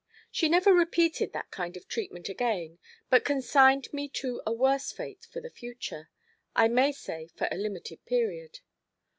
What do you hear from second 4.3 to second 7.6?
a worse fate for the future—I may say for a